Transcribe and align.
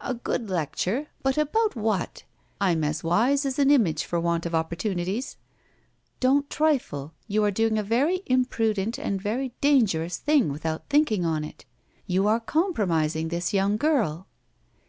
"A 0.00 0.14
good 0.14 0.48
lecture! 0.48 1.08
But 1.24 1.36
about 1.36 1.74
what? 1.74 2.22
I'm 2.60 2.84
as 2.84 3.02
wise 3.02 3.44
as 3.44 3.58
an 3.58 3.68
image 3.68 4.04
for 4.04 4.20
want 4.20 4.46
of 4.46 4.54
opportunities." 4.54 5.36
"Don't 6.20 6.48
trifle! 6.48 7.14
You 7.26 7.42
are 7.42 7.50
doing 7.50 7.76
a 7.76 7.82
very 7.82 8.22
imprudent 8.26 8.96
and 8.96 9.20
very 9.20 9.54
dangerous 9.60 10.18
thing 10.18 10.52
without 10.52 10.88
thinking 10.88 11.24
on 11.24 11.42
it. 11.42 11.64
You 12.06 12.28
are 12.28 12.38
compromising 12.38 13.26
this 13.26 13.52
young 13.52 13.76
girl." 13.76 14.28